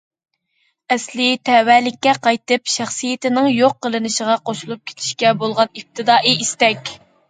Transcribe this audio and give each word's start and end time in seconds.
ئەسلى 0.95 1.27
تەۋەلىككە 1.49 2.15
قايتىپ، 2.25 2.73
شەخسىيىتىنىڭ 2.77 3.53
يوق 3.61 3.79
قىلىنىشىغا، 3.87 4.41
قوشۇلۇپ 4.51 4.85
كېتىشكە 4.93 5.39
بولغان 5.45 5.75
ئىپتىدائىي 5.81 6.41
ئىستەك. 6.47 6.97